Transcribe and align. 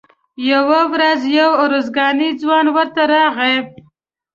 یوه 0.51 0.81
ورځ 0.93 1.21
یو 1.39 1.51
ارزګانی 1.63 2.29
ځوان 2.41 2.65
ورته 2.75 3.01
راغی. 3.13 3.57